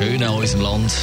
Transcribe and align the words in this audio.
Schön 0.00 0.22
an 0.22 0.34
unserem 0.34 0.62
Land. 0.62 0.94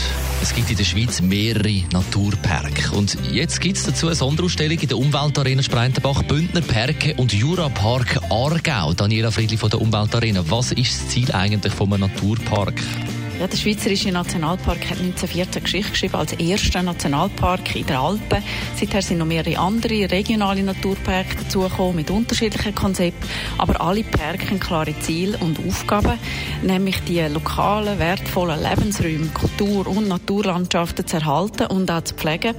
Es 0.41 0.55
gibt 0.55 0.71
in 0.71 0.75
der 0.75 0.83
Schweiz 0.83 1.21
mehrere 1.21 1.83
Naturparks. 1.91 2.89
Und 2.89 3.15
jetzt 3.31 3.61
gibt 3.61 3.77
es 3.77 3.83
dazu 3.83 4.07
eine 4.07 4.15
Sonderausstellung 4.15 4.79
in 4.79 4.87
der 4.87 4.97
Umweltarena 4.97 5.61
Spreitenbach, 5.61 6.23
Bündner 6.23 6.61
Perke 6.61 7.13
und 7.13 7.31
Jurapark 7.31 8.19
Aargau. 8.31 8.93
Daniela 8.93 9.29
Friedli 9.29 9.55
von 9.55 9.69
der 9.69 9.81
Umweltarena. 9.81 10.43
Was 10.49 10.71
ist 10.71 10.99
das 10.99 11.09
Ziel 11.09 11.31
eigentlich 11.31 11.73
von 11.73 11.93
einem 11.93 12.09
Naturpark? 12.09 12.81
Ja, 13.39 13.45
der 13.45 13.55
Schweizerische 13.55 14.11
Nationalpark 14.11 14.89
hat 14.89 14.97
1914 14.97 15.61
Geschichte 15.61 15.91
geschrieben 15.91 16.15
als 16.15 16.33
erster 16.33 16.81
Nationalpark 16.81 17.75
in 17.75 17.85
den 17.85 17.95
Alpen. 17.95 18.43
Seither 18.75 19.03
sind 19.03 19.19
noch 19.19 19.27
mehrere 19.27 19.59
andere 19.59 20.09
regionale 20.09 20.63
Naturparks 20.63 21.43
dazugekommen 21.43 21.97
mit 21.97 22.09
unterschiedlichen 22.09 22.73
Konzepten. 22.73 23.29
Aber 23.59 23.79
alle 23.79 24.03
Parks 24.03 24.49
haben 24.49 24.59
klare 24.59 24.97
Ziele 25.01 25.37
und 25.37 25.59
Aufgaben, 25.59 26.17
nämlich 26.63 26.99
die 27.03 27.19
lokalen, 27.21 27.99
wertvollen 27.99 28.59
Lebensräume, 28.59 29.27
Kultur- 29.27 29.85
und 29.85 30.07
Naturlandschaften 30.07 31.05
zu 31.05 31.17
erhalten 31.17 31.67
und 31.67 31.91
auch 31.91 32.03
zu 32.03 32.15
pflegen. 32.15 32.55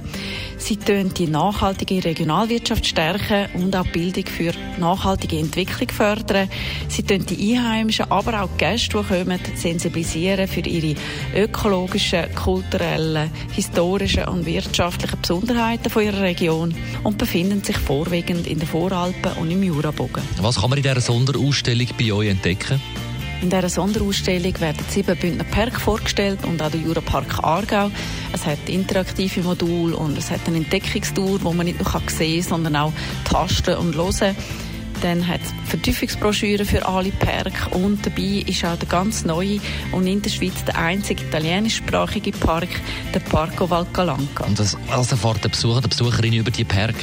Sie 0.57 0.77
tun 0.77 1.13
die 1.13 1.27
nachhaltige 1.27 2.03
Regionalwirtschaft 2.03 2.85
stärken 2.85 3.47
und 3.61 3.75
auch 3.75 3.87
Bildung 3.87 4.25
für 4.25 4.53
nachhaltige 4.77 5.39
Entwicklung 5.39 5.89
fördern. 5.89 6.49
Sie 6.87 7.03
tun 7.03 7.25
die 7.25 7.57
Einheimischen, 7.57 8.09
aber 8.09 8.43
auch 8.43 8.49
die 8.53 8.59
Gäste, 8.59 8.97
die 8.97 9.07
kommen, 9.07 9.39
sensibilisieren 9.55 10.47
für 10.47 10.68
ihre 10.69 10.95
ökologischen, 11.35 12.33
kulturellen, 12.35 13.31
historischen 13.51 14.25
und 14.25 14.45
wirtschaftlichen 14.45 15.19
Besonderheiten 15.21 15.89
von 15.89 16.03
ihrer 16.03 16.21
Region 16.21 16.73
und 17.03 17.17
befinden 17.17 17.63
sich 17.63 17.77
vorwiegend 17.77 18.47
in 18.47 18.59
den 18.59 18.67
Voralpen 18.67 19.33
und 19.33 19.51
im 19.51 19.63
Jurabogen. 19.63 20.23
Was 20.41 20.61
kann 20.61 20.69
man 20.69 20.77
in 20.77 20.83
dieser 20.83 21.01
Sonderausstellung 21.01 21.87
bei 21.97 22.13
euch 22.13 22.29
entdecken? 22.29 22.81
In 23.41 23.49
dieser 23.49 23.69
Sonderausstellung 23.69 24.59
werden 24.59 24.83
sieben 24.89 25.17
Bündner 25.17 25.45
Park 25.45 25.79
vorgestellt 25.79 26.39
und 26.43 26.61
auch 26.61 26.71
der 26.71 26.81
Jurapark 26.81 27.41
Aargau. 27.41 27.89
Es 28.33 28.45
hat 28.45 28.67
interaktive 28.67 29.41
Module 29.41 29.95
und 29.95 30.17
es 30.17 30.29
hat 30.29 30.41
eine 30.45 30.57
Entdeckungstour, 30.57 31.41
wo 31.41 31.53
man 31.53 31.65
nicht 31.65 31.79
nur 31.79 32.01
sehen 32.07 32.41
kann, 32.41 32.49
sondern 32.49 32.75
auch 32.75 32.93
tasten 33.23 33.75
und 33.77 33.95
hören 33.95 34.35
dann 35.01 35.27
hat 35.27 35.41
es 35.41 35.53
Vertiefungsbroschüren 35.69 36.65
für 36.65 36.85
alle 36.85 37.11
Park 37.11 37.73
und 37.75 38.05
dabei 38.05 38.43
ist 38.45 38.63
auch 38.65 38.77
der 38.77 38.87
ganz 38.87 39.25
neue 39.25 39.59
und 39.91 40.07
in 40.07 40.21
der 40.21 40.29
Schweiz 40.29 40.63
der 40.65 40.77
einzige 40.77 41.23
italienischsprachige 41.23 42.31
Park, 42.31 42.69
der 43.13 43.19
Parco 43.19 43.69
Valcalanca. 43.69 44.45
Und 44.45 44.59
das, 44.59 44.77
also 44.89 45.15
erfährt 45.15 45.43
der 45.43 45.49
Besucher, 45.49 45.81
der 45.81 45.89
Besucherin 45.89 46.33
über 46.33 46.51
die 46.51 46.63
Park? 46.63 46.95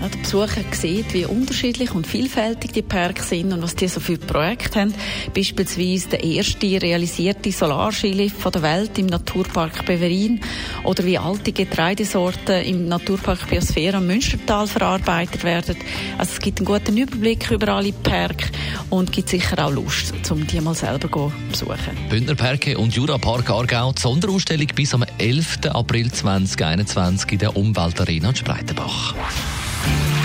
Ja, 0.00 0.08
der 0.08 0.18
Besucher 0.18 0.62
sieht, 0.72 1.12
wie 1.12 1.24
unterschiedlich 1.24 1.92
und 1.92 2.06
vielfältig 2.06 2.72
die 2.72 2.82
Parks 2.82 3.30
sind 3.30 3.52
und 3.52 3.62
was 3.62 3.74
die 3.74 3.88
so 3.88 3.98
viele 3.98 4.18
Projekte 4.18 4.80
haben. 4.80 4.94
Beispielsweise 5.34 6.10
der 6.10 6.22
erste 6.22 6.80
realisierte 6.80 7.50
Solarskilift 7.50 8.54
der 8.54 8.62
Welt 8.62 8.96
im 8.98 9.06
Naturpark 9.06 9.84
Beverin 9.84 10.40
oder 10.84 11.04
wie 11.04 11.18
alte 11.18 11.50
Getreidesorten 11.50 12.62
im 12.62 12.86
Naturpark 12.86 13.50
Biosphäre 13.50 13.96
am 13.96 14.06
Münstertal 14.06 14.68
verarbeitet 14.68 15.42
werden. 15.42 15.76
Also 16.16 16.32
es 16.34 16.40
gibt 16.40 16.60
einen 16.60 16.66
guten 16.66 16.96
Überblick 16.96 17.50
über 17.50 17.68
alle 17.68 17.92
Parks 17.92 18.52
und 18.90 19.10
gibt 19.10 19.30
sicher 19.30 19.66
auch 19.66 19.72
Lust, 19.72 20.14
um 20.30 20.46
die 20.46 20.60
mal 20.60 20.74
selber 20.74 21.10
zu 21.10 21.32
besuchen. 21.50 21.96
Bündner 22.08 22.36
Parke 22.36 22.78
und 22.78 22.94
Jurapark 22.94 23.50
Aargau, 23.50 23.92
die 23.92 24.00
Sonderausstellung 24.00 24.68
bis 24.76 24.94
am 24.94 25.04
11. 25.18 25.58
April 25.70 26.12
2021 26.12 27.32
in 27.32 27.38
der 27.38 27.56
Umweltarena 27.56 28.34
Spreitenbach. 28.34 29.14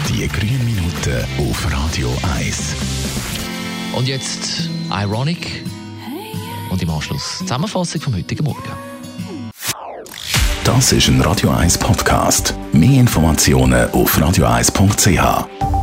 Die 0.10 0.28
grünen 0.28 0.66
Minuten 0.66 1.26
auf 1.50 1.72
Radio 1.72 2.10
1. 2.38 2.76
Und 3.96 4.08
jetzt 4.08 4.70
Ironic 4.92 5.64
und 6.70 6.82
im 6.82 6.90
Anschluss 6.90 7.40
Zusammenfassung 7.40 8.02
vom 8.02 8.16
heutigen 8.16 8.44
Morgen. 8.44 8.64
Das 10.64 10.92
ist 10.92 11.08
ein 11.08 11.20
Radio 11.22 11.50
1 11.50 11.78
Podcast. 11.78 12.56
Mehr 12.72 13.00
Informationen 13.02 13.90
auf 13.92 14.18
radio1.ch. 14.18 15.83